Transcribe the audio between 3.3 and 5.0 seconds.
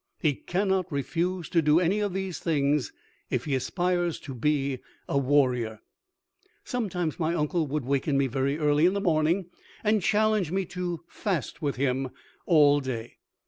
he aspires to be